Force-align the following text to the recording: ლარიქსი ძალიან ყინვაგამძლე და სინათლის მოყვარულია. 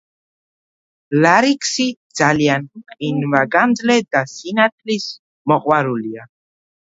ლარიქსი 1.23 1.85
ძალიან 2.19 2.65
ყინვაგამძლე 2.93 3.99
და 4.15 4.23
სინათლის 4.33 5.05
მოყვარულია. 5.53 6.27